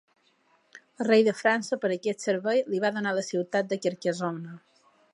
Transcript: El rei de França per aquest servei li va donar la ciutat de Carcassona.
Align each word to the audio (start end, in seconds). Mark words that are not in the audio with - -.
El 1.03 1.07
rei 1.07 1.25
de 1.27 1.35
França 1.41 1.79
per 1.85 1.93
aquest 1.97 2.27
servei 2.27 2.65
li 2.73 2.83
va 2.87 2.93
donar 2.99 3.15
la 3.21 3.27
ciutat 3.31 3.73
de 3.75 3.83
Carcassona. 3.85 4.61